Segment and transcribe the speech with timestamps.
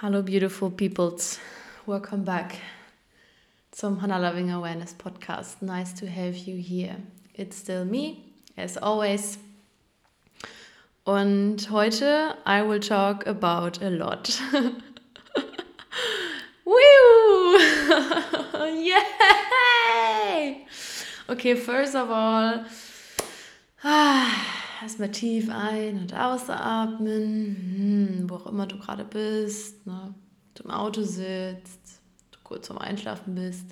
[0.00, 1.40] Hallo beautiful peoples,
[1.84, 2.60] welcome back
[3.72, 5.60] zum Hannah Loving Awareness Podcast.
[5.60, 6.98] Nice to have you here.
[7.34, 8.22] It's still me,
[8.56, 9.38] as always.
[11.04, 14.40] Und heute I will talk about a lot.
[16.64, 17.58] Woo!
[18.84, 20.64] Yay!
[21.28, 22.64] Okay, first of all,
[24.82, 27.56] erstmal tief ein- und ausatmen,
[28.20, 30.14] hm, wo auch immer du gerade bist, ne?
[30.54, 33.66] du im Auto sitzt, du kurz vorm Einschlafen bist,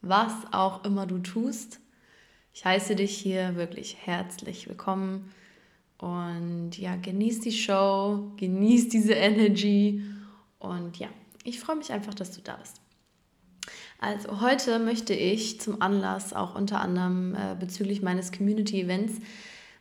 [0.00, 1.80] was auch immer du tust.
[2.52, 5.32] Ich heiße dich hier wirklich herzlich willkommen
[5.98, 10.02] und ja, genieß die Show, genieß diese Energy
[10.58, 11.08] und ja,
[11.44, 12.80] ich freue mich einfach, dass du da bist.
[13.98, 19.20] Also heute möchte ich zum Anlass auch unter anderem äh, bezüglich meines Community Events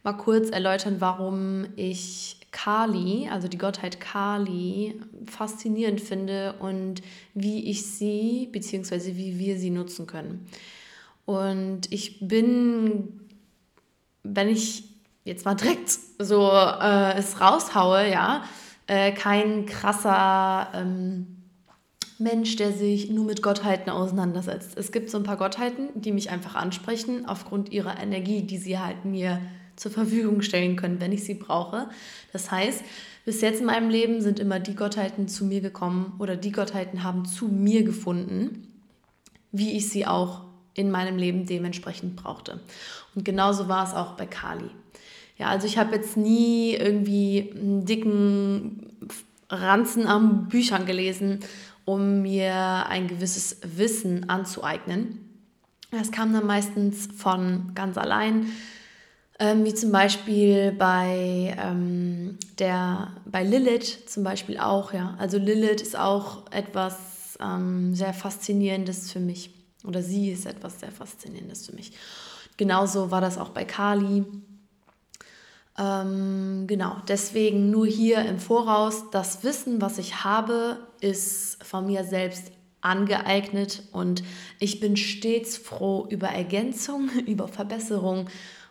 [0.03, 7.01] mal kurz erläutern, warum ich Kali, also die Gottheit Kali, faszinierend finde und
[7.33, 9.15] wie ich sie bzw.
[9.15, 10.47] wie wir sie nutzen können.
[11.25, 13.19] Und ich bin,
[14.23, 14.85] wenn ich
[15.25, 18.43] jetzt mal direkt so äh, es raushaue, ja,
[18.87, 21.27] äh, kein krasser ähm,
[22.17, 24.77] Mensch, der sich nur mit Gottheiten auseinandersetzt.
[24.77, 28.79] Es gibt so ein paar Gottheiten, die mich einfach ansprechen, aufgrund ihrer Energie, die sie
[28.79, 29.39] halt mir
[29.79, 31.89] zur Verfügung stellen können, wenn ich sie brauche.
[32.33, 32.83] Das heißt,
[33.25, 37.03] bis jetzt in meinem Leben sind immer die Gottheiten zu mir gekommen oder die Gottheiten
[37.03, 38.67] haben zu mir gefunden,
[39.51, 42.59] wie ich sie auch in meinem Leben dementsprechend brauchte.
[43.15, 44.69] Und genauso war es auch bei Kali.
[45.37, 48.97] Ja, also ich habe jetzt nie irgendwie einen dicken
[49.49, 51.39] Ranzen an Büchern gelesen,
[51.85, 55.19] um mir ein gewisses Wissen anzueignen.
[55.91, 58.47] Das kam dann meistens von ganz allein
[59.39, 65.15] ähm, wie zum Beispiel bei, ähm, der, bei Lilith zum Beispiel auch, ja.
[65.17, 69.51] Also Lilith ist auch etwas ähm, sehr Faszinierendes für mich.
[69.85, 71.93] Oder sie ist etwas sehr Faszinierendes für mich.
[72.57, 74.25] Genauso war das auch bei Kali.
[75.77, 82.03] Ähm, genau, deswegen nur hier im Voraus, das Wissen, was ich habe, ist von mir
[82.03, 84.23] selbst angeeignet und
[84.59, 88.27] ich bin stets froh über Ergänzung, über Verbesserung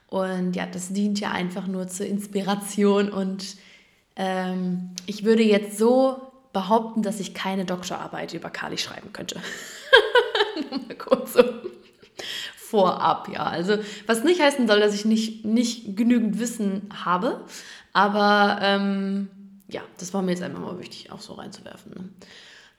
[0.09, 3.11] und ja, das dient ja einfach nur zur Inspiration.
[3.11, 3.57] Und
[4.17, 9.41] ähm, ich würde jetzt so behaupten, dass ich keine Doktorarbeit über Kali schreiben könnte.
[10.71, 11.43] nur mal kurz so
[12.57, 13.45] vorab, ja.
[13.45, 17.45] Also, was nicht heißen soll, dass ich nicht, nicht genügend Wissen habe.
[17.93, 19.29] Aber ähm,
[19.69, 21.93] ja, das war mir jetzt einfach mal wichtig, auch so reinzuwerfen.
[21.93, 22.09] Ne?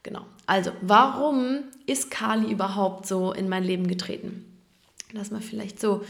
[0.02, 0.26] Genau.
[0.48, 4.46] Also, warum ist Kali überhaupt so in mein Leben getreten?
[5.12, 6.04] Lass mal vielleicht so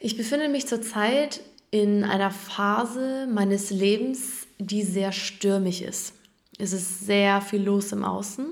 [0.00, 1.40] ich befinde mich zurzeit
[1.70, 6.14] in einer Phase meines Lebens, die sehr stürmisch ist.
[6.58, 8.46] Es ist sehr viel los im Außen,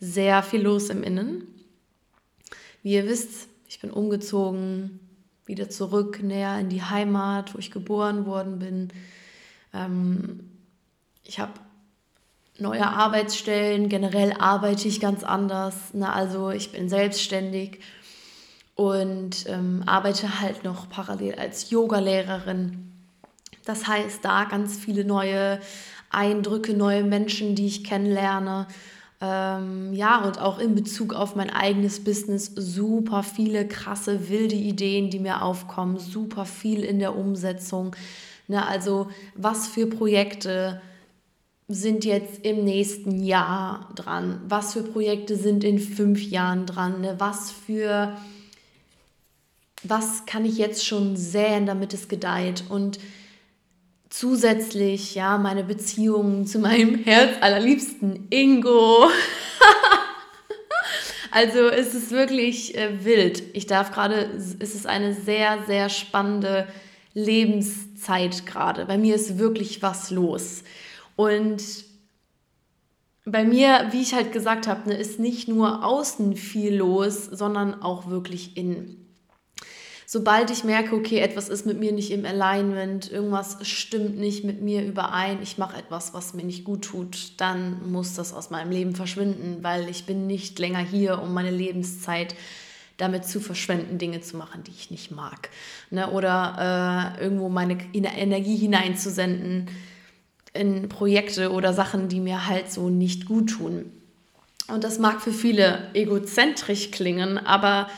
[0.00, 1.46] sehr viel los im Innen.
[2.82, 5.00] Wie ihr wisst, ich bin umgezogen,
[5.46, 8.88] wieder zurück, näher in die Heimat, wo ich geboren worden bin.
[9.72, 10.50] Ähm,
[11.22, 11.52] ich habe
[12.58, 15.74] neue Arbeitsstellen, generell arbeite ich ganz anders.
[15.92, 17.80] Na, also ich bin selbstständig
[18.74, 22.90] und ähm, arbeite halt noch parallel als Yogalehrerin.
[23.64, 25.60] Das heißt, da ganz viele neue
[26.10, 28.66] Eindrücke, neue Menschen, die ich kennenlerne.
[29.20, 35.10] Ähm, ja, und auch in Bezug auf mein eigenes Business super viele krasse, wilde Ideen,
[35.10, 37.94] die mir aufkommen, super viel in der Umsetzung.
[38.48, 40.82] Ne, also was für Projekte
[41.68, 44.40] sind jetzt im nächsten Jahr dran?
[44.46, 47.00] Was für Projekte sind in fünf Jahren dran?
[47.00, 47.14] Ne?
[47.18, 48.14] Was für
[49.84, 52.98] was kann ich jetzt schon säen, damit es gedeiht und
[54.08, 59.08] zusätzlich ja meine Beziehung zu meinem Herz allerliebsten Ingo.
[61.30, 63.42] also es ist wirklich äh, wild.
[63.54, 66.66] Ich darf gerade, es ist eine sehr, sehr spannende
[67.12, 68.86] Lebenszeit gerade.
[68.86, 70.64] Bei mir ist wirklich was los.
[71.16, 71.62] Und
[73.24, 77.82] bei mir, wie ich halt gesagt habe, ne, ist nicht nur außen viel los, sondern
[77.82, 79.04] auch wirklich innen
[80.06, 84.62] sobald ich merke, okay, etwas ist mit mir nicht im Alignment, irgendwas stimmt nicht mit
[84.62, 88.70] mir überein, ich mache etwas, was mir nicht gut tut, dann muss das aus meinem
[88.70, 92.34] Leben verschwinden, weil ich bin nicht länger hier, um meine Lebenszeit
[92.96, 95.50] damit zu verschwenden, Dinge zu machen, die ich nicht mag.
[95.90, 96.10] Ne?
[96.10, 99.68] Oder äh, irgendwo meine Energie hineinzusenden
[100.52, 103.90] in Projekte oder Sachen, die mir halt so nicht gut tun.
[104.68, 107.88] Und das mag für viele egozentrisch klingen, aber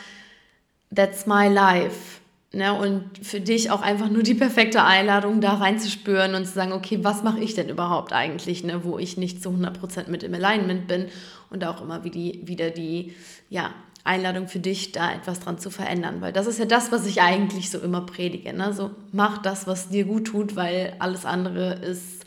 [0.95, 2.21] that's my life.
[2.53, 6.73] Ne, und für dich auch einfach nur die perfekte Einladung, da reinzuspüren und zu sagen,
[6.73, 10.33] okay, was mache ich denn überhaupt eigentlich, ne, wo ich nicht zu 100% mit im
[10.33, 11.09] Alignment bin
[11.51, 13.15] und auch immer wie die, wieder die
[13.51, 13.75] ja,
[14.05, 16.21] Einladung für dich, da etwas dran zu verändern.
[16.21, 18.53] Weil das ist ja das, was ich eigentlich so immer predige.
[18.53, 18.73] Ne?
[18.73, 22.25] So, mach das, was dir gut tut, weil alles andere ist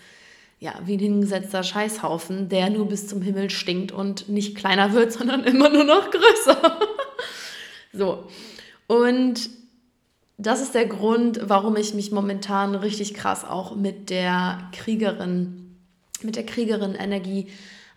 [0.59, 5.13] ja wie ein hingesetzter Scheißhaufen, der nur bis zum Himmel stinkt und nicht kleiner wird,
[5.13, 6.79] sondern immer nur noch größer.
[7.93, 8.27] So.
[8.87, 9.49] Und
[10.37, 15.75] das ist der Grund, warum ich mich momentan richtig krass auch mit der Kriegerin,
[16.23, 17.47] mit der Kriegerin-Energie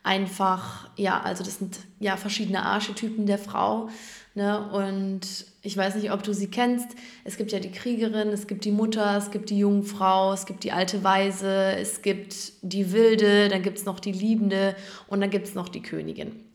[0.03, 3.89] einfach, ja, also das sind ja verschiedene Archetypen der Frau.
[4.35, 4.69] Ne?
[4.71, 6.89] Und ich weiß nicht, ob du sie kennst.
[7.25, 10.65] Es gibt ja die Kriegerin, es gibt die Mutter, es gibt die Jungfrau, es gibt
[10.65, 14.75] die alte Weise, es gibt die Wilde, dann gibt es noch die Liebende
[15.07, 16.52] und dann gibt es noch die Königin.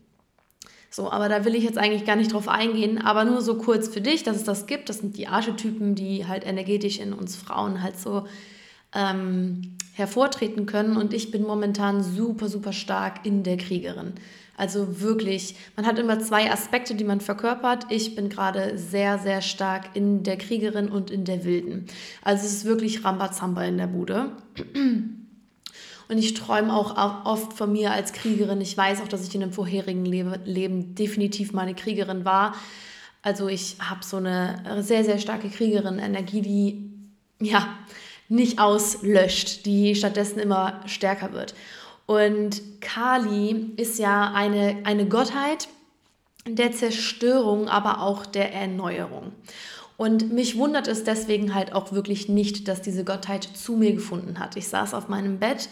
[0.90, 3.88] So, aber da will ich jetzt eigentlich gar nicht drauf eingehen, aber nur so kurz
[3.88, 4.88] für dich, dass es das gibt.
[4.88, 8.26] Das sind die Archetypen, die halt energetisch in uns Frauen halt so
[8.94, 10.96] ähm, hervortreten können.
[10.96, 14.14] Und ich bin momentan super, super stark in der Kriegerin.
[14.56, 17.86] Also wirklich, man hat immer zwei Aspekte, die man verkörpert.
[17.90, 21.86] Ich bin gerade sehr, sehr stark in der Kriegerin und in der Wilden.
[22.22, 24.32] Also es ist wirklich Rambazamba in der Bude.
[26.08, 28.60] Und ich träume auch oft von mir als Kriegerin.
[28.60, 32.54] Ich weiß auch, dass ich in einem vorherigen Leben definitiv meine Kriegerin war.
[33.22, 37.68] Also ich habe so eine sehr, sehr starke Kriegerin-Energie, die ja
[38.28, 41.54] nicht auslöscht, die stattdessen immer stärker wird.
[42.06, 45.68] Und Kali ist ja eine, eine Gottheit
[46.46, 49.32] der Zerstörung, aber auch der Erneuerung.
[49.98, 54.38] Und mich wundert es deswegen halt auch wirklich nicht, dass diese Gottheit zu mir gefunden
[54.38, 54.56] hat.
[54.56, 55.68] Ich saß auf meinem Bett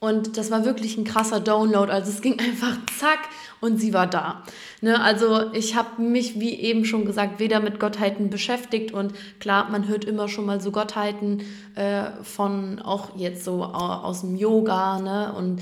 [0.00, 1.92] und das war wirklich ein krasser Download.
[1.92, 3.20] Also es ging einfach zack
[3.60, 4.42] und sie war da.
[4.80, 5.00] Ne?
[5.00, 8.92] Also ich habe mich, wie eben schon gesagt, weder mit Gottheiten beschäftigt.
[8.92, 11.42] Und klar, man hört immer schon mal so Gottheiten
[11.74, 15.00] äh, von auch jetzt so aus dem Yoga.
[15.00, 15.34] Ne?
[15.34, 15.60] Und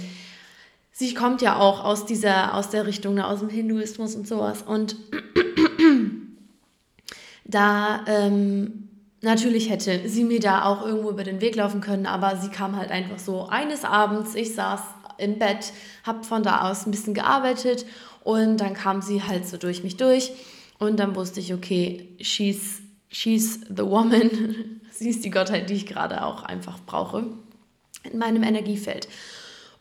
[0.92, 3.26] sie kommt ja auch aus dieser, aus der Richtung, ne?
[3.26, 4.62] aus dem Hinduismus und sowas.
[4.62, 4.94] Und
[7.44, 8.87] da ähm,
[9.20, 12.76] Natürlich hätte sie mir da auch irgendwo über den Weg laufen können, aber sie kam
[12.76, 14.80] halt einfach so eines Abends, ich saß
[15.18, 15.72] im Bett,
[16.04, 17.84] habe von da aus ein bisschen gearbeitet
[18.22, 20.32] und dann kam sie halt so durch mich durch
[20.78, 22.80] und dann wusste ich, okay, she's,
[23.10, 27.24] she's the woman, sie ist die Gottheit, die ich gerade auch einfach brauche
[28.04, 29.08] in meinem Energiefeld.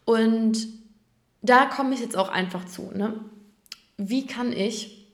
[0.06, 0.68] Und
[1.44, 2.92] da komme ich jetzt auch einfach zu.
[2.96, 3.20] Ne?
[3.98, 5.08] Wie kann ich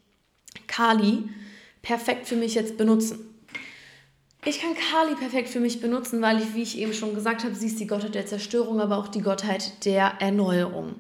[0.68, 1.30] Kali
[1.82, 3.33] perfekt für mich jetzt benutzen?
[4.46, 7.56] Ich kann Kali perfekt für mich benutzen, weil ich, wie ich eben schon gesagt habe,
[7.56, 10.96] sie ist die Gottheit der Zerstörung, aber auch die Gottheit der Erneuerung.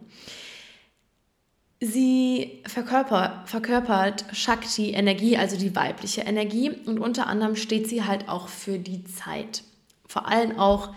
[1.81, 8.29] Sie verkörpert, verkörpert Shakti Energie, also die weibliche Energie, und unter anderem steht sie halt
[8.29, 9.63] auch für die Zeit.
[10.07, 10.95] Vor allem auch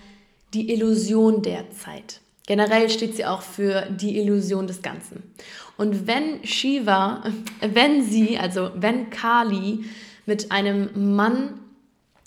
[0.55, 2.21] die Illusion der Zeit.
[2.47, 5.25] Generell steht sie auch für die Illusion des Ganzen.
[5.77, 7.25] Und wenn Shiva,
[7.61, 9.85] wenn sie, also wenn Kali
[10.27, 11.59] mit einem Mann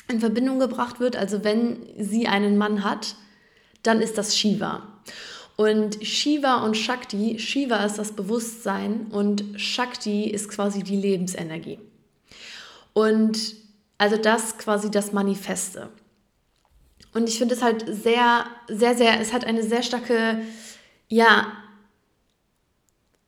[0.10, 1.16] in Verbindung gebracht wird.
[1.16, 3.16] Also wenn sie einen Mann hat,
[3.84, 4.84] dann ist das Shiva.
[5.56, 11.80] Und Shiva und Shakti, Shiva ist das Bewusstsein und Shakti ist quasi die Lebensenergie.
[12.94, 13.56] Und
[13.98, 15.90] also das quasi das Manifeste.
[17.14, 20.42] Und ich finde es halt sehr, sehr, sehr, es hat eine sehr starke,
[21.08, 21.52] ja,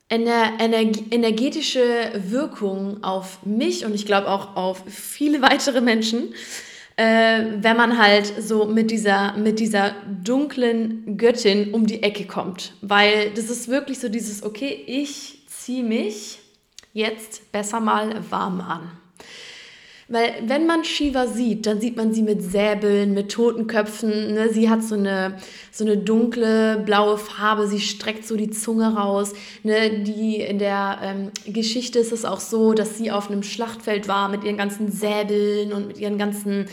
[0.07, 6.33] eine energetische Wirkung auf mich und ich glaube auch auf viele weitere Menschen,
[7.01, 12.73] äh, wenn man halt so mit dieser, mit dieser dunklen Göttin um die Ecke kommt.
[12.81, 16.37] Weil das ist wirklich so dieses, okay, ich ziehe mich
[16.93, 18.91] jetzt besser mal warm an.
[20.11, 24.33] Weil wenn man Shiva sieht, dann sieht man sie mit Säbeln, mit Totenköpfen.
[24.33, 24.49] Ne?
[24.51, 25.37] Sie hat so eine,
[25.71, 29.31] so eine dunkle blaue Farbe, sie streckt so die Zunge raus.
[29.63, 30.03] Ne?
[30.03, 34.27] Die, in der ähm, Geschichte ist es auch so, dass sie auf einem Schlachtfeld war
[34.27, 36.65] mit ihren ganzen Säbeln und mit ihren ganzen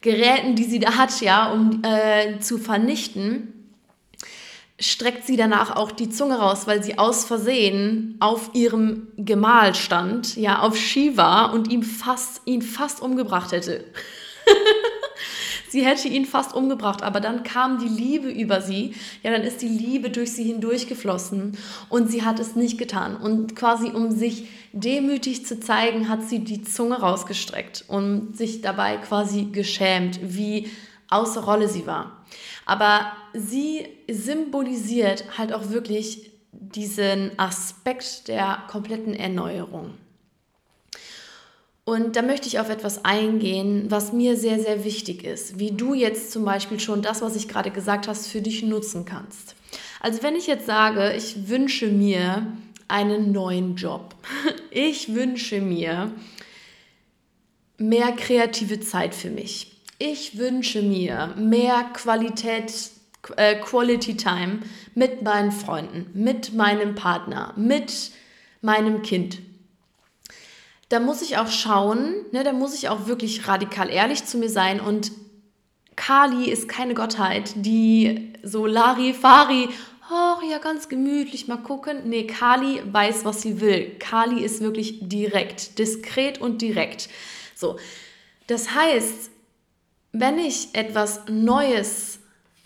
[0.00, 3.59] Geräten, die sie da hat, ja, um äh, zu vernichten
[4.80, 10.36] streckt sie danach auch die Zunge raus, weil sie aus Versehen auf ihrem Gemahl stand,
[10.36, 13.84] ja, auf Shiva und ihn fast, ihn fast umgebracht hätte.
[15.68, 19.60] sie hätte ihn fast umgebracht, aber dann kam die Liebe über sie, ja, dann ist
[19.60, 21.58] die Liebe durch sie hindurchgeflossen
[21.90, 23.16] und sie hat es nicht getan.
[23.16, 28.96] Und quasi um sich demütig zu zeigen, hat sie die Zunge rausgestreckt und sich dabei
[28.96, 30.70] quasi geschämt, wie
[31.10, 32.24] außer Rolle sie war.
[32.66, 39.94] Aber sie symbolisiert halt auch wirklich diesen Aspekt der kompletten Erneuerung.
[41.84, 45.94] Und da möchte ich auf etwas eingehen, was mir sehr, sehr wichtig ist, wie du
[45.94, 49.56] jetzt zum Beispiel schon das, was ich gerade gesagt hast, für dich nutzen kannst.
[50.00, 52.46] Also wenn ich jetzt sage, ich wünsche mir
[52.86, 54.14] einen neuen Job,
[54.70, 56.12] ich wünsche mir
[57.76, 59.69] mehr kreative Zeit für mich,
[60.00, 62.72] ich wünsche mir mehr Qualität,
[63.36, 64.60] äh, Quality Time
[64.96, 68.10] mit meinen Freunden, mit meinem Partner, mit
[68.60, 69.38] meinem Kind
[70.90, 74.50] da muss ich auch schauen, ne, da muss ich auch wirklich radikal ehrlich zu mir
[74.50, 75.12] sein und
[75.94, 79.68] Kali ist keine Gottheit, die so Larifari,
[80.10, 82.08] oh ja, ganz gemütlich mal gucken.
[82.08, 83.96] Nee, Kali weiß, was sie will.
[83.98, 87.08] Kali ist wirklich direkt, diskret und direkt.
[87.54, 87.76] So,
[88.46, 89.30] das heißt,
[90.12, 92.20] wenn ich etwas Neues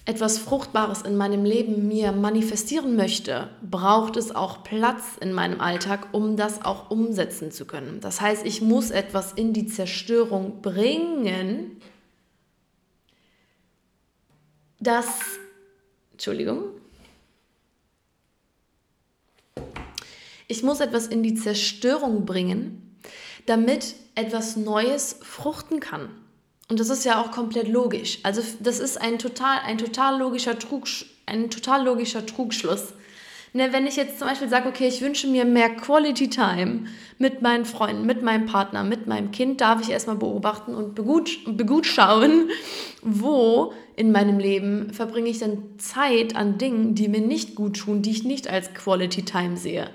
[0.06, 6.08] etwas Fruchtbares in meinem Leben mir manifestieren möchte, braucht es auch Platz in meinem Alltag,
[6.12, 8.00] um das auch umsetzen zu können.
[8.00, 11.80] Das heißt, ich muss etwas in die Zerstörung bringen,
[14.78, 15.06] das,
[16.12, 16.64] Entschuldigung,
[20.46, 23.00] ich muss etwas in die Zerstörung bringen,
[23.46, 26.10] damit etwas Neues fruchten kann.
[26.68, 28.20] Und das ist ja auch komplett logisch.
[28.22, 32.92] Also das ist ein total, ein total logischer Trugsch ein total logischer Trugschluss.
[33.56, 36.86] Ne, wenn ich jetzt zum Beispiel sage, okay, ich wünsche mir mehr Quality Time
[37.18, 41.30] mit meinen Freunden, mit meinem Partner, mit meinem Kind, darf ich erstmal beobachten und begut,
[41.56, 42.50] begutauen,
[43.00, 48.02] wo in meinem Leben verbringe ich dann Zeit an Dingen, die mir nicht gut tun,
[48.02, 49.88] die ich nicht als Quality Time sehe.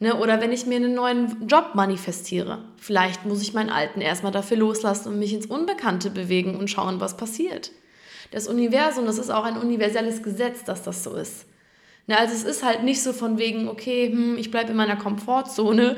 [0.00, 0.16] Ne?
[0.16, 2.58] Oder wenn ich mir einen neuen Job manifestiere.
[2.76, 7.00] Vielleicht muss ich meinen alten erstmal dafür loslassen und mich ins Unbekannte bewegen und schauen,
[7.00, 7.72] was passiert.
[8.30, 11.46] Das Universum, das ist auch ein universelles Gesetz, dass das so ist.
[12.06, 12.18] Ne?
[12.18, 15.96] Also es ist halt nicht so von wegen, okay, hm, ich bleibe in meiner Komfortzone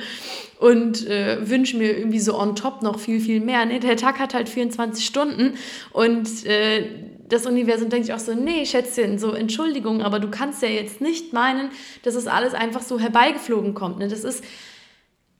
[0.58, 3.64] und äh, wünsche mir irgendwie so on top noch viel, viel mehr.
[3.64, 3.80] Ne?
[3.80, 5.54] Der Tag hat halt 24 Stunden
[5.92, 6.86] und äh,
[7.30, 11.00] das Universum denkt sich auch so, nee, Schätzchen, so Entschuldigung, aber du kannst ja jetzt
[11.00, 11.70] nicht meinen,
[12.02, 13.98] dass es alles einfach so herbeigeflogen kommt.
[13.98, 14.08] Ne?
[14.08, 14.44] Das ist,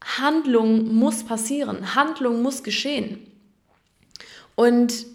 [0.03, 3.19] Handlung muss passieren, Handlung muss geschehen.
[4.55, 5.07] Und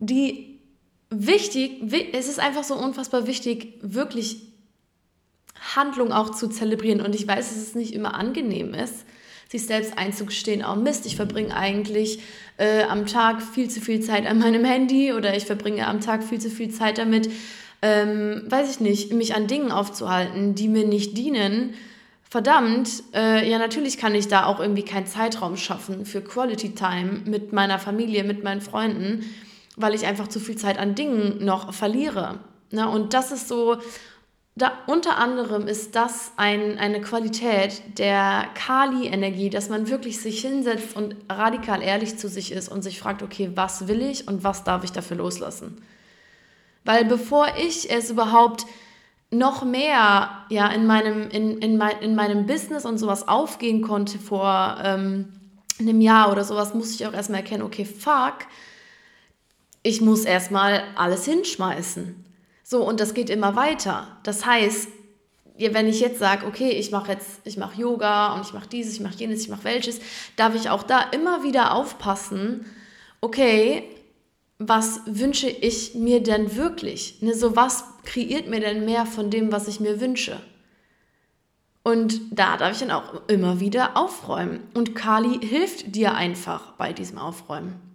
[0.00, 0.60] die
[1.10, 4.52] wichtig, es ist einfach so unfassbar wichtig, wirklich
[5.74, 7.00] Handlung auch zu zelebrieren.
[7.00, 9.04] Und ich weiß, dass es nicht immer angenehm ist,
[9.54, 12.18] sich selbst einzugestehen, oh Mist, ich verbringe eigentlich
[12.56, 16.24] äh, am Tag viel zu viel Zeit an meinem Handy oder ich verbringe am Tag
[16.24, 17.30] viel zu viel Zeit damit,
[17.80, 21.74] ähm, weiß ich nicht, mich an Dingen aufzuhalten, die mir nicht dienen.
[22.28, 27.20] Verdammt, äh, ja, natürlich kann ich da auch irgendwie keinen Zeitraum schaffen für Quality Time
[27.24, 29.24] mit meiner Familie, mit meinen Freunden,
[29.76, 32.40] weil ich einfach zu viel Zeit an Dingen noch verliere.
[32.72, 33.76] Na, und das ist so
[34.56, 40.94] da, unter anderem ist das ein, eine Qualität der Kali-Energie, dass man wirklich sich hinsetzt
[40.94, 44.62] und radikal ehrlich zu sich ist und sich fragt, okay, was will ich und was
[44.62, 45.82] darf ich dafür loslassen?
[46.84, 48.64] Weil bevor ich es überhaupt
[49.30, 54.20] noch mehr ja, in, meinem, in, in, mein, in meinem Business und sowas aufgehen konnte
[54.20, 55.32] vor ähm,
[55.80, 58.46] einem Jahr oder sowas, muss ich auch erstmal erkennen, okay, fuck,
[59.82, 62.24] ich muss erstmal alles hinschmeißen.
[62.66, 64.08] So, und das geht immer weiter.
[64.22, 64.88] Das heißt,
[65.58, 68.94] wenn ich jetzt sage, okay, ich mache jetzt, ich mache Yoga und ich mache dieses,
[68.94, 70.00] ich mache jenes, ich mache welches,
[70.36, 72.64] darf ich auch da immer wieder aufpassen,
[73.20, 73.84] okay,
[74.58, 77.20] was wünsche ich mir denn wirklich?
[77.20, 80.40] Ne, so was kreiert mir denn mehr von dem, was ich mir wünsche?
[81.82, 84.60] Und da darf ich dann auch immer wieder aufräumen.
[84.72, 87.93] Und Kali hilft dir einfach bei diesem Aufräumen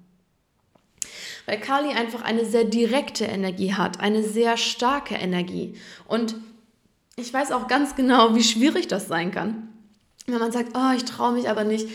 [1.50, 5.74] weil Kali einfach eine sehr direkte Energie hat, eine sehr starke Energie.
[6.08, 6.36] Und
[7.16, 9.68] ich weiß auch ganz genau, wie schwierig das sein kann.
[10.28, 11.88] Wenn man sagt, oh, ich traue mich aber nicht,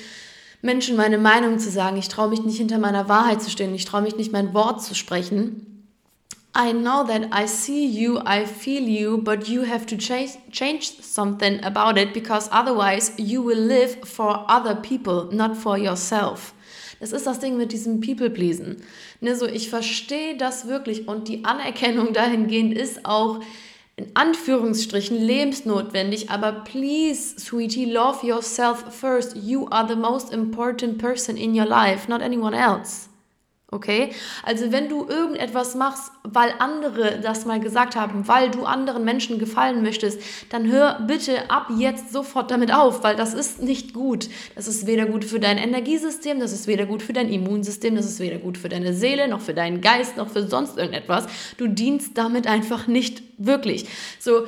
[0.61, 3.84] Menschen meine Meinung zu sagen, ich traue mich nicht hinter meiner Wahrheit zu stehen, ich
[3.84, 5.87] traue mich nicht mein Wort zu sprechen.
[6.56, 10.94] I know that I see you, I feel you, but you have to change, change
[11.00, 16.54] something about it because otherwise you will live for other people, not for yourself.
[17.04, 18.78] Das ist das Ding mit diesem People-Pleasen.
[19.20, 23.40] Ne, so, ich verstehe das wirklich und die Anerkennung dahingehend ist auch
[23.96, 29.37] in Anführungsstrichen lebensnotwendig, aber please, sweetie, love yourself first.
[29.37, 33.11] You are the most important person in your life, not anyone else.
[33.75, 34.11] Okay?
[34.45, 39.40] Also wenn du irgendetwas machst, weil andere das mal gesagt haben, weil du anderen Menschen
[39.40, 44.28] gefallen möchtest, dann hör bitte ab jetzt sofort damit auf, weil das ist nicht gut.
[44.54, 48.07] Das ist weder gut für dein Energiesystem, das ist weder gut für dein Immunsystem, das
[48.07, 51.26] ist weder gut für deine Seele, noch für deinen Geist, noch für sonst irgendetwas.
[51.57, 53.87] Du dienst damit einfach nicht wirklich.
[54.21, 54.47] So,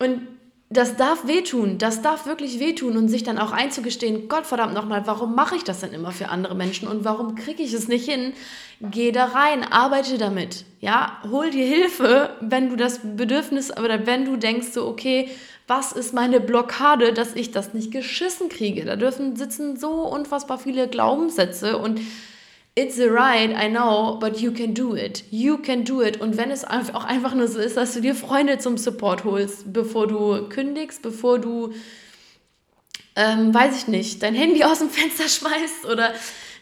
[0.00, 0.22] und
[0.68, 5.06] das darf wehtun, das darf wirklich wehtun und sich dann auch einzugestehen, Gott verdammt nochmal,
[5.06, 8.10] warum mache ich das denn immer für andere Menschen und warum kriege ich es nicht
[8.10, 8.32] hin?
[8.80, 14.24] Geh da rein, arbeite damit, ja, hol dir Hilfe, wenn du das Bedürfnis oder wenn
[14.24, 15.30] du denkst so, okay,
[15.68, 18.84] was ist meine Blockade, dass ich das nicht geschissen kriege?
[18.84, 22.00] Da dürfen sitzen so unfassbar viele Glaubenssätze und
[22.78, 25.24] It's the right, I know, but you can do it.
[25.30, 26.20] You can do it.
[26.20, 29.72] Und wenn es auch einfach nur so ist, dass du dir Freunde zum Support holst,
[29.72, 31.72] bevor du kündigst, bevor du,
[33.14, 36.12] ähm, weiß ich nicht, dein Handy aus dem Fenster schmeißt oder,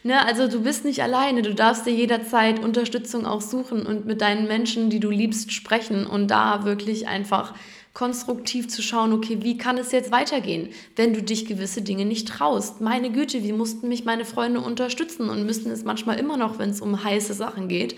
[0.03, 1.41] ne, also du bist nicht alleine.
[1.41, 6.07] Du darfst dir jederzeit Unterstützung auch suchen und mit deinen Menschen, die du liebst, sprechen
[6.07, 7.53] und da wirklich einfach
[7.95, 12.27] konstruktiv zu schauen, okay, wie kann es jetzt weitergehen, wenn du dich gewisse Dinge nicht
[12.27, 12.81] traust?
[12.81, 16.69] Meine Güte, wie mussten mich meine Freunde unterstützen und müssten es manchmal immer noch, wenn
[16.69, 17.95] es um heiße Sachen geht.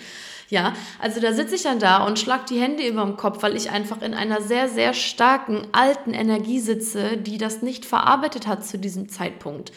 [0.50, 3.58] Ja, also da sitze ich dann da und schlag die Hände über dem Kopf, weil
[3.58, 8.66] ich einfach in einer sehr, sehr starken alten Energie sitze, die das nicht verarbeitet hat
[8.66, 9.72] zu diesem Zeitpunkt.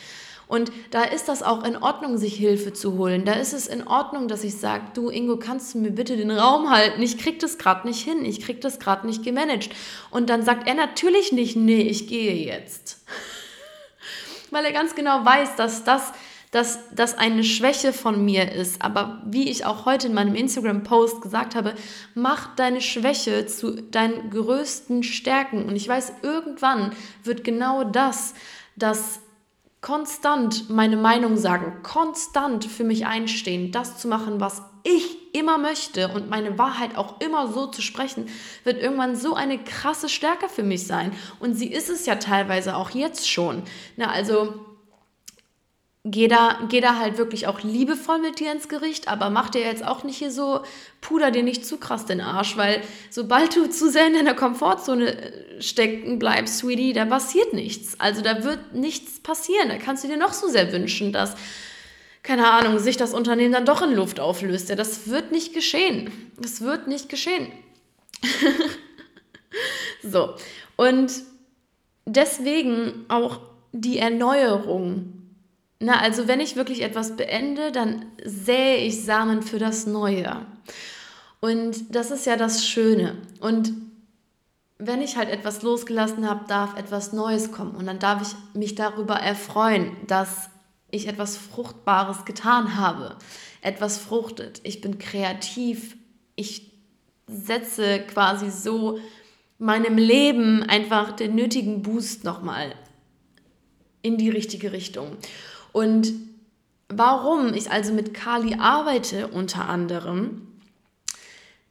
[0.50, 3.24] Und da ist das auch in Ordnung, sich Hilfe zu holen.
[3.24, 6.32] Da ist es in Ordnung, dass ich sage, du Ingo, kannst du mir bitte den
[6.32, 7.00] Raum halten?
[7.00, 9.70] Ich krieg das gerade nicht hin, ich krieg das gerade nicht gemanagt.
[10.10, 13.04] Und dann sagt er natürlich nicht, nee, ich gehe jetzt.
[14.50, 16.12] Weil er ganz genau weiß, dass das
[16.50, 18.82] dass das eine Schwäche von mir ist.
[18.82, 21.76] Aber wie ich auch heute in meinem Instagram-Post gesagt habe,
[22.16, 25.66] mach deine Schwäche zu deinen größten Stärken.
[25.66, 26.92] Und ich weiß, irgendwann
[27.22, 28.34] wird genau das,
[28.74, 29.20] das
[29.80, 36.08] konstant meine Meinung sagen, konstant für mich einstehen, das zu machen, was ich immer möchte
[36.08, 38.28] und meine Wahrheit auch immer so zu sprechen,
[38.64, 41.12] wird irgendwann so eine krasse Stärke für mich sein.
[41.38, 43.62] Und sie ist es ja teilweise auch jetzt schon.
[43.96, 44.69] Na, also
[46.04, 49.60] geh da, geh da halt wirklich auch liebevoll mit dir ins Gericht, aber mach dir
[49.60, 50.60] jetzt auch nicht hier so,
[51.00, 55.12] puder dir nicht zu krass den Arsch, weil sobald du zu sehr in deiner Komfortzone
[55.12, 58.00] äh, stecken bleibst, Sweetie, da passiert nichts.
[58.00, 59.68] Also da wird nichts passieren.
[59.68, 61.34] Da kannst du dir noch so sehr wünschen, dass,
[62.22, 64.70] keine Ahnung, sich das Unternehmen dann doch in Luft auflöst.
[64.70, 66.10] Ja, das wird nicht geschehen.
[66.38, 67.52] Das wird nicht geschehen.
[70.02, 70.34] so.
[70.76, 71.12] Und
[72.06, 73.40] deswegen auch
[73.72, 75.19] die Erneuerung
[75.80, 80.44] na, also wenn ich wirklich etwas beende, dann sähe ich Samen für das Neue.
[81.40, 83.16] Und das ist ja das Schöne.
[83.40, 83.72] Und
[84.76, 87.74] wenn ich halt etwas losgelassen habe, darf etwas Neues kommen.
[87.74, 90.50] Und dann darf ich mich darüber erfreuen, dass
[90.90, 93.16] ich etwas Fruchtbares getan habe.
[93.62, 94.60] Etwas fruchtet.
[94.64, 95.96] Ich bin kreativ.
[96.36, 96.70] Ich
[97.26, 98.98] setze quasi so
[99.58, 102.74] meinem Leben einfach den nötigen Boost nochmal
[104.02, 105.16] in die richtige Richtung.
[105.72, 106.12] Und
[106.88, 110.46] warum ich also mit Kali arbeite, unter anderem,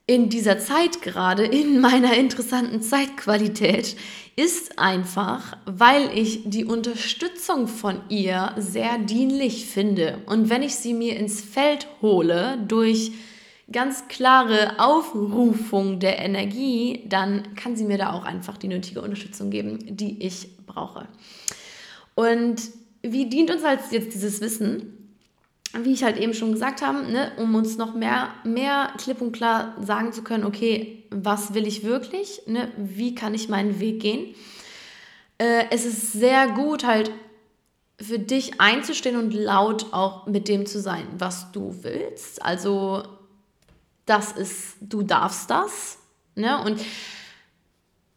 [0.06, 3.96] in dieser Zeit gerade, in meiner interessanten Zeitqualität,
[4.36, 10.18] ist einfach, weil ich die Unterstützung von ihr sehr dienlich finde.
[10.26, 13.12] Und wenn ich sie mir ins Feld hole durch
[13.72, 19.52] ganz klare Aufrufung der Energie, dann kann sie mir da auch einfach die nötige Unterstützung
[19.52, 21.08] geben, die ich brauche.
[22.16, 22.62] Und
[23.02, 24.96] wie dient uns halt jetzt dieses Wissen?
[25.74, 29.34] Wie ich halt eben schon gesagt habe, ne, um uns noch mehr, mehr klipp und
[29.34, 32.42] klar sagen zu können, okay, was will ich wirklich?
[32.48, 34.34] Ne, wie kann ich meinen Weg gehen?
[35.38, 37.12] Äh, es ist sehr gut, halt
[38.02, 42.42] für dich einzustehen und laut auch mit dem zu sein, was du willst.
[42.42, 43.04] Also,
[44.06, 46.00] das ist, du darfst das.
[46.36, 46.62] Ne?
[46.64, 46.80] Und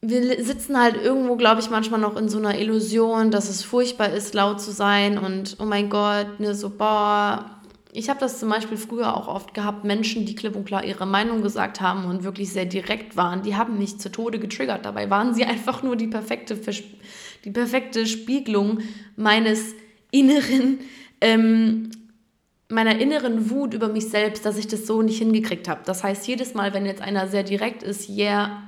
[0.04, 4.12] wir sitzen halt irgendwo, glaube ich, manchmal noch in so einer Illusion, dass es furchtbar
[4.12, 7.58] ist, laut zu sein und oh mein Gott, ne, so, boah.
[7.94, 11.06] Ich habe das zum Beispiel früher auch oft gehabt, Menschen, die klipp und klar ihre
[11.06, 14.84] Meinung gesagt haben und wirklich sehr direkt waren, die haben mich zu Tode getriggert.
[14.86, 16.58] Dabei waren sie einfach nur die perfekte,
[17.44, 18.80] die perfekte Spiegelung
[19.14, 19.74] meines
[20.10, 20.80] inneren,
[21.20, 21.90] ähm,
[22.68, 25.82] meiner inneren Wut über mich selbst, dass ich das so nicht hingekriegt habe.
[25.84, 28.62] Das heißt, jedes Mal, wenn jetzt einer sehr direkt ist, yeah,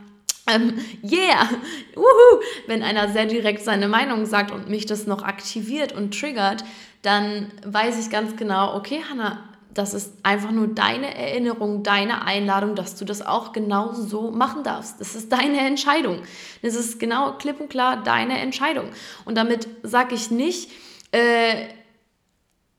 [0.46, 1.48] ähm, yeah,
[1.96, 2.42] Uhu.
[2.66, 6.64] wenn einer sehr direkt seine Meinung sagt und mich das noch aktiviert und triggert,
[7.02, 12.76] dann weiß ich ganz genau, okay, Hannah, das ist einfach nur deine Erinnerung, deine Einladung,
[12.76, 15.00] dass du das auch genau so machen darfst.
[15.00, 16.22] Das ist deine Entscheidung.
[16.62, 18.86] Das ist genau klipp und klar deine Entscheidung.
[19.24, 20.70] Und damit sage ich nicht,
[21.10, 21.66] äh,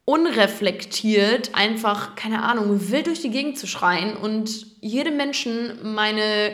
[0.05, 6.53] unreflektiert einfach, keine Ahnung, wild durch die Gegend zu schreien und jedem Menschen meine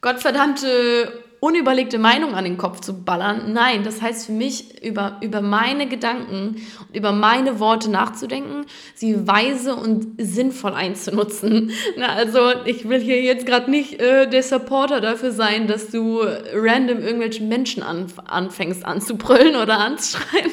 [0.00, 3.52] gottverdammte unüberlegte Meinung an den Kopf zu ballern.
[3.52, 6.56] Nein, das heißt für mich, über, über meine Gedanken
[6.88, 11.70] und über meine Worte nachzudenken, sie weise und sinnvoll einzunutzen.
[11.96, 16.20] Na, also ich will hier jetzt gerade nicht äh, der Supporter dafür sein, dass du
[16.54, 20.50] random irgendwelche Menschen an, anfängst anzubrüllen oder anzuschreien.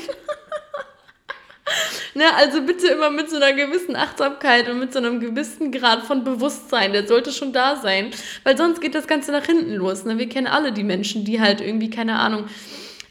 [2.15, 6.04] Ne, also bitte immer mit so einer gewissen Achtsamkeit und mit so einem gewissen Grad
[6.04, 6.93] von Bewusstsein.
[6.93, 8.12] Der sollte schon da sein.
[8.43, 10.06] Weil sonst geht das Ganze nach hinten los.
[10.06, 10.19] Ne?
[10.19, 12.45] Wir kennen alle die Menschen, die halt irgendwie, keine Ahnung,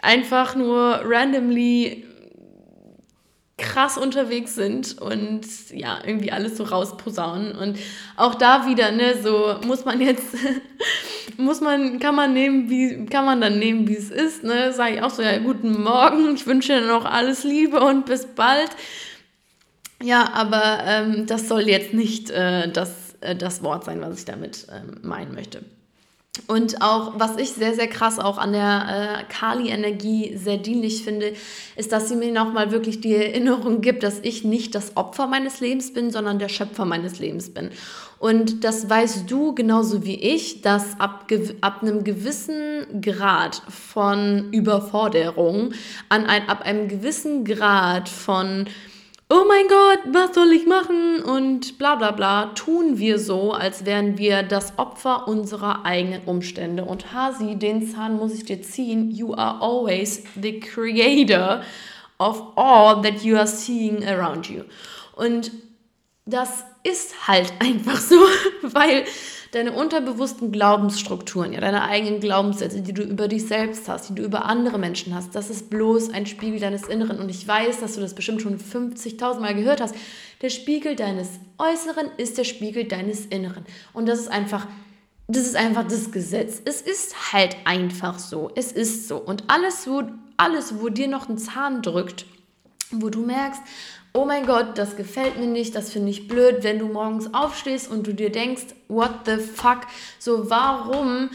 [0.01, 2.05] einfach nur randomly
[3.63, 7.53] krass unterwegs sind und ja, irgendwie alles so rausposaunen.
[7.57, 7.79] Und
[8.17, 10.35] auch da wieder, ne, so muss man jetzt,
[11.39, 14.97] muss man, kann man nehmen, wie, kann man dann nehmen, wie es ist, ne, sage
[14.97, 18.71] ich auch so, ja, guten Morgen, ich wünsche dir noch alles Liebe und bis bald.
[20.03, 24.25] Ja, aber ähm, das soll jetzt nicht äh, das, äh, das Wort sein, was ich
[24.25, 25.63] damit ähm, meinen möchte.
[26.47, 28.87] Und auch, was ich sehr, sehr krass auch an der
[29.21, 31.35] äh, Kali-Energie sehr dienlich finde,
[31.77, 35.61] ist, dass sie mir nochmal wirklich die Erinnerung gibt, dass ich nicht das Opfer meines
[35.61, 37.69] Lebens bin, sondern der Schöpfer meines Lebens bin.
[38.19, 41.27] Und das weißt du genauso wie ich, dass ab,
[41.61, 45.73] ab einem gewissen Grad von Überforderung,
[46.09, 48.69] an ein, ab einem gewissen Grad von
[49.33, 51.23] oh mein Gott, was soll ich machen?
[51.23, 56.85] Und bla bla bla, tun wir so, als wären wir das Opfer unserer eigenen Umstände.
[56.85, 59.11] Und Hasi, den Zahn muss ich dir ziehen.
[59.11, 61.63] You are always the creator
[62.19, 64.65] of all that you are seeing around you.
[65.17, 65.51] Und
[66.27, 68.21] das ist halt einfach so,
[68.61, 69.05] weil
[69.53, 74.23] deine unterbewussten Glaubensstrukturen, ja, deine eigenen Glaubenssätze, die du über dich selbst hast, die du
[74.23, 77.21] über andere Menschen hast, das ist bloß ein Spiegel deines Inneren.
[77.21, 79.95] Und ich weiß, dass du das bestimmt schon 50.000 Mal gehört hast.
[80.41, 83.65] Der Spiegel deines Äußeren ist der Spiegel deines Inneren.
[83.93, 84.67] Und das ist einfach
[85.29, 86.61] das ist einfach das Gesetz.
[86.65, 88.51] Es ist halt einfach so.
[88.55, 89.17] Es ist so.
[89.17, 90.03] Und alles, wo,
[90.37, 92.27] alles, wo dir noch ein Zahn drückt,
[93.01, 93.61] wo du merkst,
[94.13, 97.91] oh mein Gott, das gefällt mir nicht, das finde ich blöd, wenn du morgens aufstehst
[97.91, 99.81] und du dir denkst, what the fuck,
[100.19, 101.31] so warum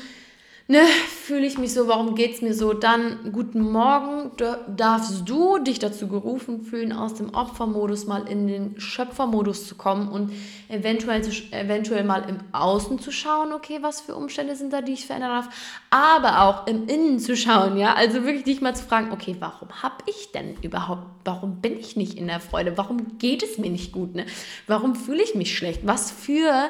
[0.69, 4.31] ne, fühle ich mich so, warum geht es mir so, dann guten Morgen,
[4.75, 10.09] darfst du dich dazu gerufen fühlen, aus dem Opfermodus mal in den Schöpfermodus zu kommen
[10.09, 10.33] und
[10.67, 15.05] eventuell, eventuell mal im Außen zu schauen, okay, was für Umstände sind da, die ich
[15.05, 15.49] verändern darf,
[15.89, 19.69] aber auch im Innen zu schauen, ja, also wirklich dich mal zu fragen, okay, warum
[19.81, 23.69] habe ich denn überhaupt, warum bin ich nicht in der Freude, warum geht es mir
[23.69, 24.25] nicht gut, ne?
[24.67, 26.69] warum fühle ich mich schlecht, was für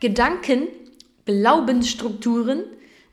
[0.00, 0.66] Gedanken,
[1.24, 2.64] Glaubensstrukturen,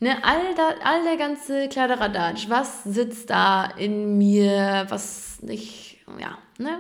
[0.05, 6.37] Ne, all, da, all der ganze Kladderadatsch, was sitzt da in mir, was nicht, ja,
[6.59, 6.79] ne,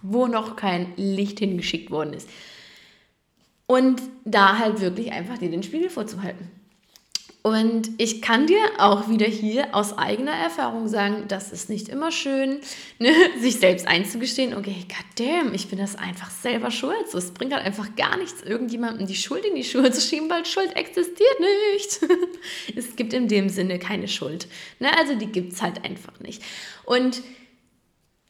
[0.00, 2.30] wo noch kein Licht hingeschickt worden ist.
[3.66, 6.52] Und da halt wirklich einfach dir den Spiegel vorzuhalten.
[7.42, 12.12] Und ich kann dir auch wieder hier aus eigener Erfahrung sagen, das ist nicht immer
[12.12, 12.60] schön,
[13.00, 13.12] ne?
[13.40, 17.10] sich selbst einzugestehen, okay, goddamn, ich bin das einfach selber schuld.
[17.10, 20.30] So, es bringt halt einfach gar nichts, irgendjemandem die Schuld in die Schuhe zu schieben,
[20.30, 22.00] weil Schuld existiert nicht.
[22.76, 24.46] es gibt in dem Sinne keine Schuld.
[24.78, 24.96] Ne?
[24.96, 26.44] Also die gibt es halt einfach nicht.
[26.84, 27.22] Und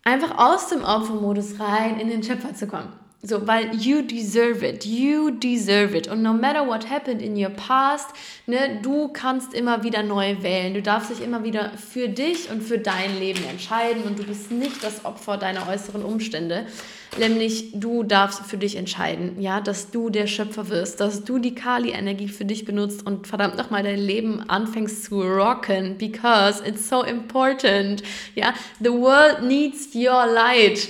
[0.05, 3.02] einfach aus dem Opfermodus rein in den Schöpfer zu kommen.
[3.25, 4.85] So, weil you deserve it.
[4.85, 6.09] You deserve it.
[6.09, 8.09] Und no matter what happened in your past,
[8.49, 10.75] ne, du kannst immer wieder neu wählen.
[10.75, 14.51] Du darfst dich immer wieder für dich und für dein Leben entscheiden und du bist
[14.51, 16.67] nicht das Opfer deiner äußeren Umstände.
[17.17, 21.55] Nämlich du darfst für dich entscheiden, ja, dass du der Schöpfer wirst, dass du die
[21.55, 27.05] Kali-Energie für dich benutzt und verdammt nochmal dein Leben anfängst zu rocken, because it's so
[27.05, 28.03] important.
[28.35, 30.89] Ja, the world needs your light.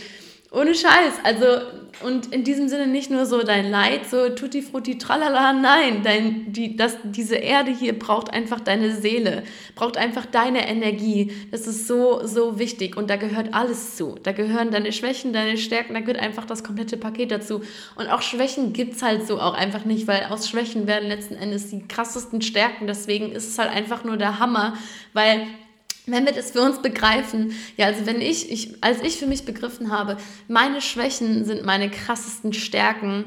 [0.50, 1.14] Ohne Scheiß.
[1.24, 6.02] Also und in diesem Sinne nicht nur so dein Leid, so tutti frutti tralala, nein,
[6.02, 9.42] dein, die, das, diese Erde hier braucht einfach deine Seele,
[9.74, 11.32] braucht einfach deine Energie.
[11.50, 14.16] Das ist so, so wichtig und da gehört alles zu.
[14.22, 17.62] Da gehören deine Schwächen, deine Stärken, da gehört einfach das komplette Paket dazu.
[17.96, 21.34] Und auch Schwächen gibt es halt so auch einfach nicht, weil aus Schwächen werden letzten
[21.34, 22.86] Endes die krassesten Stärken.
[22.86, 24.74] Deswegen ist es halt einfach nur der Hammer,
[25.12, 25.46] weil
[26.06, 29.44] wenn wir das für uns begreifen, ja, also wenn ich, ich, als ich für mich
[29.44, 30.16] begriffen habe,
[30.48, 33.26] meine Schwächen sind meine krassesten Stärken,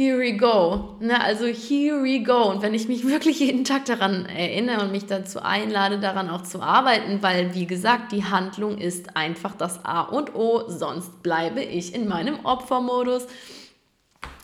[0.00, 0.96] here we go.
[1.00, 1.20] Ne?
[1.20, 2.44] Also here we go.
[2.44, 6.42] Und wenn ich mich wirklich jeden Tag daran erinnere und mich dazu einlade, daran auch
[6.42, 11.62] zu arbeiten, weil, wie gesagt, die Handlung ist einfach das A und O, sonst bleibe
[11.62, 13.26] ich in meinem Opfermodus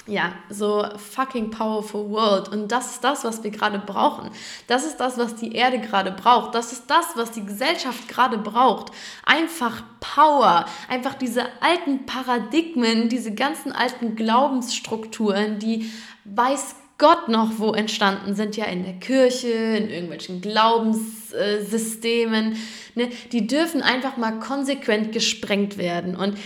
[0.07, 2.49] ja, so fucking powerful world.
[2.49, 4.31] Und das ist das, was wir gerade brauchen.
[4.69, 6.55] Das ist das, was die Erde gerade braucht.
[6.55, 8.92] Das ist das, was die Gesellschaft gerade braucht.
[9.25, 10.66] Einfach Power.
[10.88, 15.90] Einfach diese alten Paradigmen, diese ganzen alten Glaubensstrukturen, die
[16.25, 22.57] weiß Gott noch wo entstanden sind, ja in der Kirche, in irgendwelchen Glaubenssystemen,
[22.95, 26.16] ne, die dürfen einfach mal konsequent gesprengt werden.
[26.16, 26.38] Und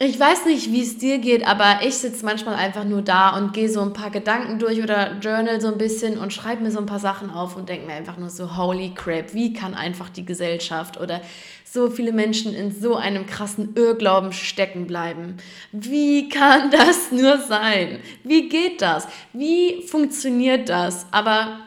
[0.00, 3.52] ich weiß nicht, wie es dir geht, aber ich sitze manchmal einfach nur da und
[3.52, 6.78] gehe so ein paar Gedanken durch oder journal so ein bisschen und schreibe mir so
[6.78, 10.08] ein paar Sachen auf und denke mir einfach nur so, holy crap, wie kann einfach
[10.08, 11.20] die Gesellschaft oder
[11.64, 15.38] so viele Menschen in so einem krassen Irrglauben stecken bleiben?
[15.72, 17.98] Wie kann das nur sein?
[18.22, 19.08] Wie geht das?
[19.32, 21.06] Wie funktioniert das?
[21.10, 21.58] Aber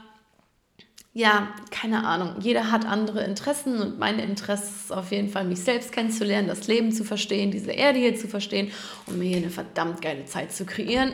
[1.14, 2.36] ja, keine Ahnung.
[2.40, 6.68] Jeder hat andere Interessen und meine Interesse ist auf jeden Fall, mich selbst kennenzulernen, das
[6.68, 8.72] Leben zu verstehen, diese Erde hier zu verstehen
[9.08, 11.12] und mir hier eine verdammt geile Zeit zu kreieren.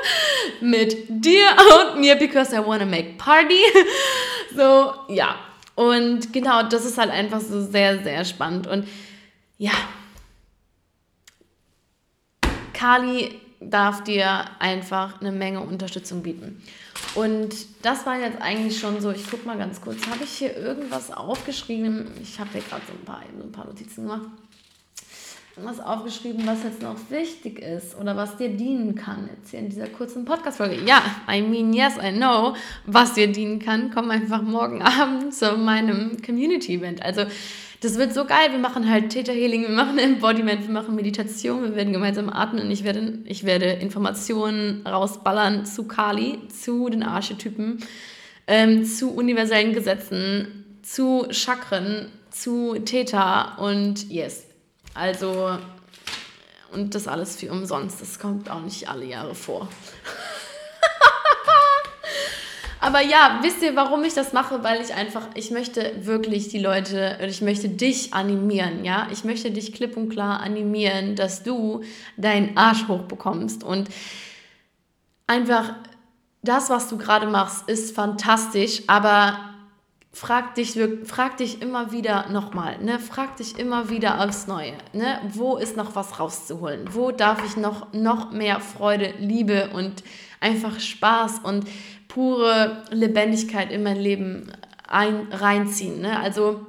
[0.60, 1.46] Mit dir
[1.92, 3.58] und mir, because I wanna make party.
[4.56, 5.34] so, ja.
[5.74, 8.68] Und genau, das ist halt einfach so sehr, sehr spannend.
[8.68, 8.86] Und
[9.58, 9.72] ja,
[12.72, 16.62] Kali darf dir einfach eine Menge Unterstützung bieten.
[17.14, 20.56] Und das war jetzt eigentlich schon so, ich gucke mal ganz kurz, habe ich hier
[20.56, 22.08] irgendwas aufgeschrieben?
[22.22, 24.28] Ich habe hier gerade so ein paar, so ein paar Notizen gemacht.
[25.56, 29.68] Irgendwas aufgeschrieben, was jetzt noch wichtig ist oder was dir dienen kann, jetzt hier in
[29.68, 30.84] dieser kurzen Podcast-Folge.
[30.84, 31.00] Ja,
[31.30, 33.92] I mean, yes, I know, was dir dienen kann.
[33.94, 37.02] Komm einfach morgen Abend zu meinem Community-Event.
[37.04, 37.26] Also,
[37.84, 38.50] das wird so geil.
[38.50, 42.70] Wir machen halt Theta Healing, wir machen Embodiment, wir machen Meditation, wir werden gemeinsam atmen.
[42.70, 47.84] Ich werde, ich werde Informationen rausballern zu Kali, zu den Archetypen,
[48.46, 54.44] ähm, zu universellen Gesetzen, zu Chakren, zu Theta und yes.
[54.94, 55.58] Also,
[56.72, 58.00] und das alles für umsonst.
[58.00, 59.68] Das kommt auch nicht alle Jahre vor.
[62.84, 64.62] Aber ja, wisst ihr, warum ich das mache?
[64.62, 69.08] Weil ich einfach, ich möchte wirklich die Leute, ich möchte dich animieren, ja?
[69.10, 71.82] Ich möchte dich klipp und klar animieren, dass du
[72.18, 73.64] deinen Arsch hochbekommst.
[73.64, 73.88] Und
[75.26, 75.72] einfach
[76.42, 79.38] das, was du gerade machst, ist fantastisch, aber
[80.12, 82.98] frag dich, frag dich immer wieder nochmal, ne?
[82.98, 85.20] frag dich immer wieder aufs Neue, ne?
[85.30, 90.04] wo ist noch was rauszuholen, wo darf ich noch, noch mehr Freude, Liebe und
[90.44, 91.64] einfach Spaß und
[92.14, 94.52] pure Lebendigkeit in mein Leben
[94.88, 96.00] ein, reinziehen.
[96.00, 96.18] Ne?
[96.20, 96.64] Also,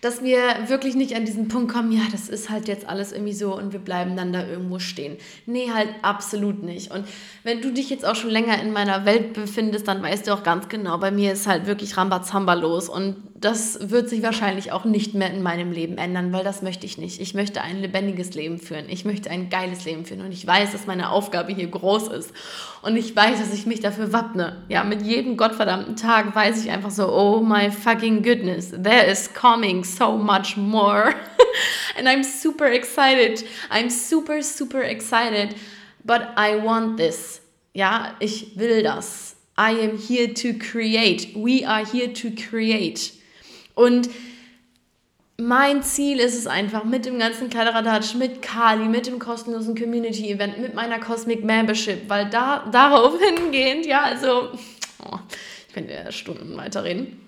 [0.00, 3.34] dass wir wirklich nicht an diesen Punkt kommen, ja, das ist halt jetzt alles irgendwie
[3.34, 5.16] so und wir bleiben dann da irgendwo stehen.
[5.44, 6.90] Nee, halt absolut nicht.
[6.90, 7.06] Und
[7.42, 10.42] wenn du dich jetzt auch schon länger in meiner Welt befindest, dann weißt du auch
[10.42, 14.86] ganz genau, bei mir ist halt wirklich Rambazamba los und das wird sich wahrscheinlich auch
[14.86, 17.20] nicht mehr in meinem Leben ändern, weil das möchte ich nicht.
[17.20, 18.86] Ich möchte ein lebendiges Leben führen.
[18.88, 20.22] Ich möchte ein geiles Leben führen.
[20.22, 22.32] Und ich weiß, dass meine Aufgabe hier groß ist.
[22.80, 24.64] Und ich weiß, dass ich mich dafür wappne.
[24.68, 29.28] Ja, mit jedem gottverdammten Tag weiß ich einfach so, oh my fucking goodness, there is
[29.34, 31.14] coming so much more.
[31.98, 33.44] And I'm super excited.
[33.70, 35.54] I'm super, super excited.
[36.04, 37.42] But I want this.
[37.74, 39.36] Ja, ich will das.
[39.58, 41.34] I am here to create.
[41.34, 43.15] We are here to create.
[43.76, 44.10] Und
[45.38, 50.58] mein Ziel ist es einfach, mit dem ganzen Kleideradatsch, mit Kali, mit dem kostenlosen Community-Event,
[50.58, 54.48] mit meiner Cosmic Membership, weil da darauf hingehend, ja, also,
[55.04, 55.18] oh,
[55.68, 57.25] ich könnte ja Stunden weiterreden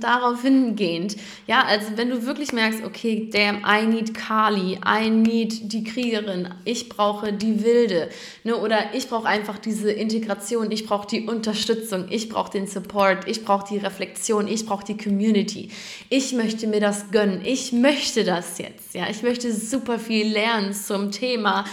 [0.00, 5.72] darauf hingehend, ja, also wenn du wirklich merkst, okay, damn, I need Kali, I need
[5.72, 8.08] die Kriegerin, ich brauche die Wilde,
[8.42, 13.28] ne, oder ich brauche einfach diese Integration, ich brauche die Unterstützung, ich brauche den Support,
[13.28, 15.70] ich brauche die Reflexion, ich brauche die Community,
[16.08, 20.72] ich möchte mir das gönnen, ich möchte das jetzt, ja, ich möchte super viel lernen
[20.72, 21.64] zum Thema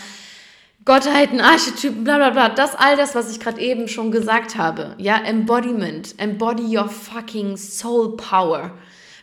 [0.83, 4.95] Gottheiten, Archetypen, bla bla bla, das all das, was ich gerade eben schon gesagt habe.
[4.97, 8.71] Ja, Embodiment, embody your fucking soul power.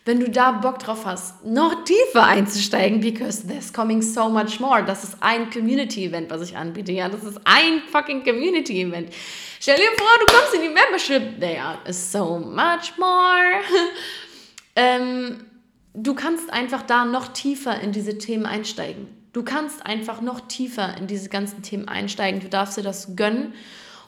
[0.04, 4.84] Wenn du da Bock drauf hast, noch tiefer einzusteigen, because there's coming so much more.
[4.84, 6.92] Das ist ein Community-Event, was ich anbiete.
[6.92, 9.12] Ja, das ist ein fucking Community-Event.
[9.60, 11.40] Stell dir vor, du kommst in die Membership.
[11.40, 13.60] There is so much more.
[14.76, 15.44] ähm,
[15.92, 19.17] du kannst einfach da noch tiefer in diese Themen einsteigen.
[19.32, 22.40] Du kannst einfach noch tiefer in diese ganzen Themen einsteigen.
[22.40, 23.54] Du darfst dir das gönnen.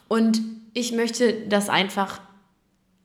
[0.07, 0.41] Und
[0.73, 2.21] ich möchte, dass einfach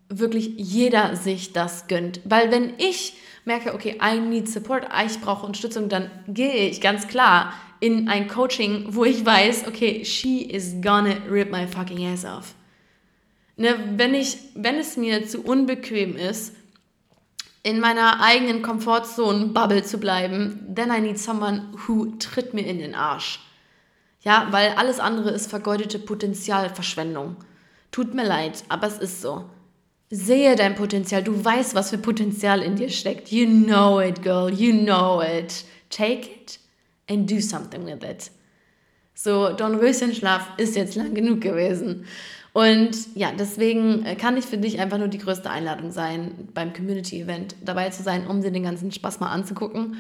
[0.09, 2.21] wirklich jeder sich das gönnt.
[2.25, 7.09] Weil wenn ich merke, okay, I need support, ich brauche Unterstützung, dann gehe ich ganz
[7.09, 12.25] klar in ein Coaching, wo ich weiß, okay, she is gonna rip my fucking ass
[12.25, 12.55] off.
[13.57, 16.55] Ne, wenn, ich, wenn es mir zu unbequem ist,
[17.67, 22.95] in meiner eigenen Komfortzone-Bubble zu bleiben, then I need someone who tritt mir in den
[22.95, 23.41] Arsch.
[24.21, 27.35] Ja, weil alles andere ist vergeudete Potenzialverschwendung.
[27.91, 29.47] Tut mir leid, aber es ist so.
[30.11, 31.25] Sehe dein Potenzial.
[31.25, 33.33] Du weißt, was für Potenzial in dir steckt.
[33.33, 34.49] You know it, girl.
[34.49, 35.65] You know it.
[35.91, 36.61] Take it
[37.11, 38.31] and do something with it.
[39.13, 42.07] So, Dornröschenschlaf ist jetzt lang genug gewesen.
[42.57, 46.73] Und ja, deswegen äh, kann ich für dich einfach nur die größte Einladung sein, beim
[46.73, 49.99] Community-Event dabei zu sein, um dir den ganzen Spaß mal anzugucken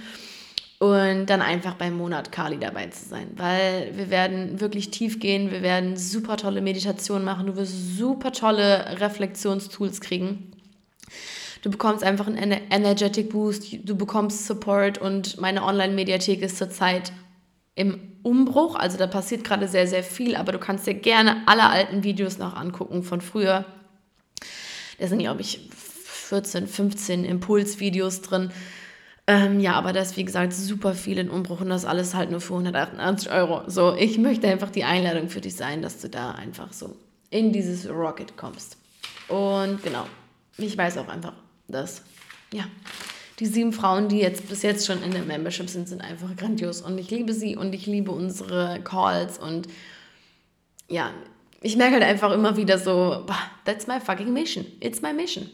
[0.79, 5.51] und dann einfach beim Monat Kali dabei zu sein, weil wir werden wirklich tief gehen,
[5.51, 10.51] wir werden super tolle Meditationen machen, du wirst super tolle Reflexionstools kriegen.
[11.61, 17.12] Du bekommst einfach einen Energetic Boost, du bekommst Support und meine Online-Mediathek ist zurzeit
[17.75, 18.75] im Umbruch.
[18.75, 22.39] Also da passiert gerade sehr, sehr viel, aber du kannst dir gerne alle alten Videos
[22.39, 23.65] noch angucken von früher.
[24.99, 28.51] Da sind, glaube ich, 14, 15 Impulsvideos drin
[29.29, 32.31] ähm, ja, aber das ist wie gesagt super viel in Umbruch und das alles halt
[32.31, 33.62] nur für 188 Euro.
[33.69, 36.97] So, ich möchte einfach die Einladung für dich sein, dass du da einfach so
[37.31, 38.77] in dieses Rocket kommst.
[39.27, 40.07] Und genau,
[40.59, 41.33] ich weiß auch einfach,
[41.67, 42.03] dass,
[42.53, 42.65] ja,
[43.38, 46.81] die sieben Frauen, die jetzt bis jetzt schon in der Membership sind, sind einfach grandios.
[46.81, 49.68] Und ich liebe sie und ich liebe unsere Calls und
[50.88, 51.12] ja,
[51.61, 53.27] ich merke halt einfach immer wieder so,
[53.64, 54.64] that's my fucking mission.
[54.81, 55.51] It's my mission.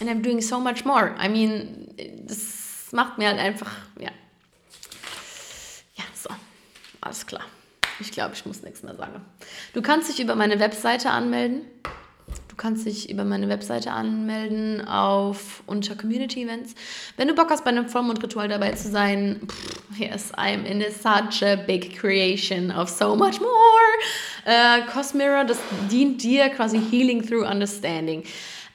[0.00, 1.14] And I'm doing so much more.
[1.22, 1.94] I mean,
[2.26, 4.10] das macht mir halt einfach, ja.
[5.94, 6.30] Ja, so.
[7.00, 7.44] Alles klar.
[8.00, 9.24] Ich glaube, ich muss nichts mehr sagen.
[9.74, 11.62] Du kannst dich über meine Webseite anmelden.
[12.60, 16.74] Kannst dich über meine Webseite anmelden auf unter Community Events.
[17.16, 21.42] Wenn du Bock hast, bei einem Vollmondritual dabei zu sein, pff, yes, I'm in such
[21.42, 23.48] a big creation of so much more.
[24.44, 25.56] Äh, Cosmira, das
[25.90, 28.24] dient dir quasi Healing through Understanding.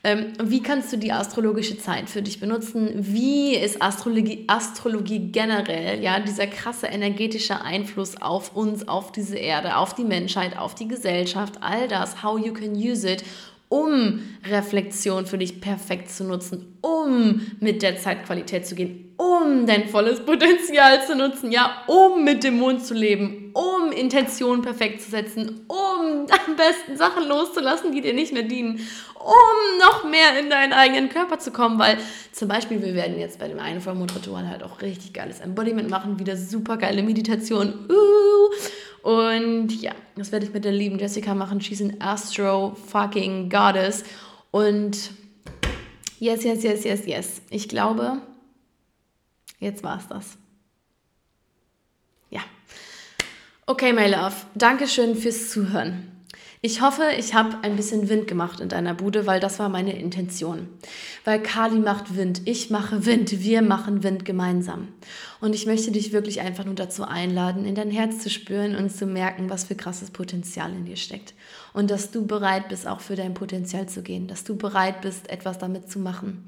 [0.04, 2.90] Ähm, wie kannst du die astrologische Zeit für dich benutzen?
[2.96, 9.78] Wie ist Astrologie, Astrologie generell, ja, dieser krasse energetische Einfluss auf uns, auf diese Erde,
[9.78, 13.24] auf die Menschheit, auf die Gesellschaft, all das, how you can use it,
[13.70, 19.88] um Reflexion für dich perfekt zu nutzen, um mit der Zeitqualität zu gehen, um dein
[19.90, 25.10] volles Potenzial zu nutzen, ja, um mit dem Mond zu leben, um Intentionen perfekt zu
[25.10, 28.80] setzen, um am besten Sachen loszulassen, die dir nicht mehr dienen,
[29.26, 31.98] um noch mehr in deinen eigenen Körper zu kommen, weil
[32.32, 36.20] zum Beispiel wir werden jetzt bei dem einen Vollmondritual halt auch richtig geiles Embodiment machen,
[36.20, 38.54] wieder super geile Meditation, uh,
[39.06, 41.62] und ja, das werde ich mit der lieben Jessica machen.
[41.62, 44.04] She's an Astro fucking Goddess.
[44.50, 45.12] Und
[46.20, 47.42] yes, yes, yes, yes, yes.
[47.52, 48.20] Ich glaube,
[49.60, 50.38] jetzt war es das.
[52.32, 52.42] Ja.
[53.68, 54.34] Okay, my love.
[54.56, 56.15] Dankeschön fürs Zuhören.
[56.66, 59.96] Ich hoffe, ich habe ein bisschen Wind gemacht in deiner Bude, weil das war meine
[60.00, 60.68] Intention.
[61.24, 64.88] Weil Kali macht Wind, ich mache Wind, wir machen Wind gemeinsam.
[65.40, 68.90] Und ich möchte dich wirklich einfach nur dazu einladen, in dein Herz zu spüren und
[68.90, 71.36] zu merken, was für krasses Potenzial in dir steckt.
[71.72, 75.30] Und dass du bereit bist, auch für dein Potenzial zu gehen, dass du bereit bist,
[75.30, 76.46] etwas damit zu machen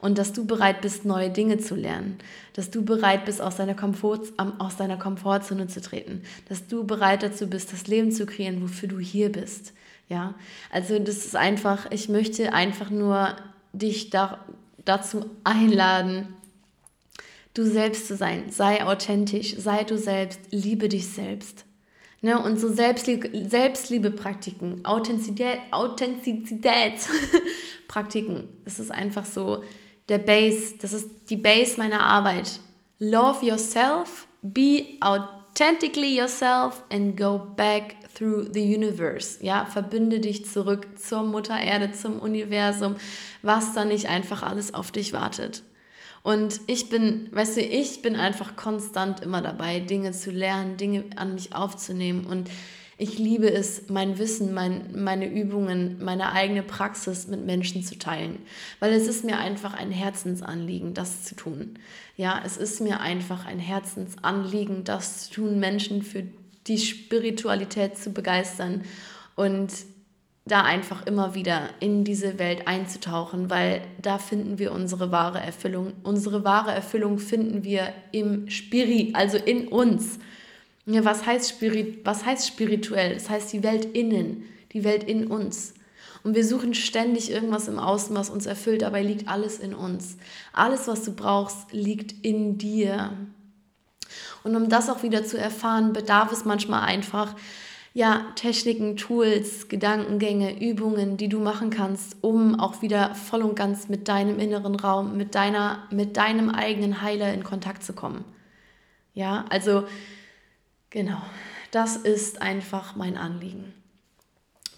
[0.00, 2.18] und dass du bereit bist, neue Dinge zu lernen,
[2.54, 7.22] dass du bereit bist, aus deiner, Komfort, aus deiner Komfortzone zu treten, dass du bereit
[7.22, 9.72] dazu bist, das Leben zu kreieren, wofür du hier bist.
[10.08, 10.34] Ja,
[10.70, 13.36] also das ist einfach, ich möchte einfach nur
[13.72, 14.44] dich da,
[14.84, 16.28] dazu einladen,
[17.54, 18.50] du selbst zu sein.
[18.50, 21.64] Sei authentisch, sei du selbst, liebe dich selbst.
[22.22, 29.64] Ne, und so Selbstliebe, Selbstliebe-Praktiken, Authentizität, Authentizität-Praktiken, das ist einfach so,
[30.10, 32.60] der Base, das ist die Base meiner Arbeit.
[32.98, 39.38] Love yourself, be authentically yourself and go back through the universe.
[39.42, 42.96] Ja, verbinde dich zurück zur Mutter Erde, zum Universum,
[43.42, 45.62] was da nicht einfach alles auf dich wartet.
[46.22, 51.04] Und ich bin, weißt du, ich bin einfach konstant immer dabei, Dinge zu lernen, Dinge
[51.16, 52.50] an mich aufzunehmen und
[53.00, 58.40] ich liebe es, mein Wissen, mein, meine Übungen, meine eigene Praxis mit Menschen zu teilen,
[58.78, 61.78] weil es ist mir einfach ein Herzensanliegen, das zu tun.
[62.18, 66.24] Ja, es ist mir einfach ein Herzensanliegen, das zu tun, Menschen für
[66.66, 68.84] die Spiritualität zu begeistern
[69.34, 69.72] und
[70.44, 75.94] da einfach immer wieder in diese Welt einzutauchen, weil da finden wir unsere wahre Erfüllung.
[76.02, 80.18] Unsere wahre Erfüllung finden wir im Spirit, also in uns.
[80.86, 83.14] Ja, was heißt, Spirit, was heißt spirituell?
[83.14, 85.74] Das heißt die Welt innen, die Welt in uns.
[86.22, 88.82] Und wir suchen ständig irgendwas im Außen, was uns erfüllt.
[88.82, 90.16] Dabei liegt alles in uns.
[90.52, 93.12] Alles, was du brauchst, liegt in dir.
[94.42, 97.34] Und um das auch wieder zu erfahren, bedarf es manchmal einfach
[97.92, 103.88] ja, Techniken, Tools, Gedankengänge, Übungen, die du machen kannst, um auch wieder voll und ganz
[103.88, 108.24] mit deinem inneren Raum, mit deiner, mit deinem eigenen Heiler in Kontakt zu kommen.
[109.12, 109.84] Ja, also
[110.90, 111.22] Genau,
[111.70, 113.72] das ist einfach mein Anliegen.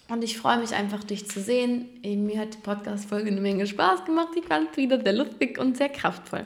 [0.09, 1.89] Und ich freue mich einfach, dich zu sehen.
[2.03, 4.29] Mir hat die Podcast-Folge eine Menge Spaß gemacht.
[4.35, 6.45] Ich fand es wieder sehr lustig und sehr kraftvoll.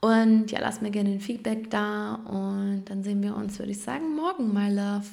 [0.00, 2.16] Und ja, lass mir gerne ein Feedback da.
[2.26, 5.06] Und dann sehen wir uns, würde ich sagen, morgen, my love.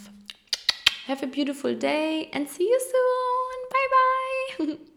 [1.08, 4.68] Have a beautiful day and see you soon.
[4.68, 4.78] Bye, bye.